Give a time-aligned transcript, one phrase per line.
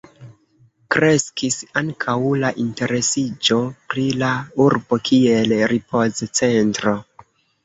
[0.93, 3.59] Kreskis ankaŭ la interesiĝo
[3.95, 4.31] pri la
[4.67, 6.97] urbo kiel ripoz-centro.